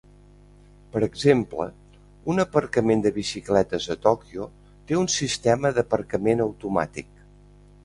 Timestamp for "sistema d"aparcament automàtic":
5.19-7.17